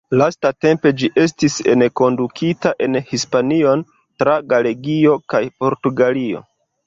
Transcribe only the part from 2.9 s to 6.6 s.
Hispanion tra Galegio kaj Portugalio.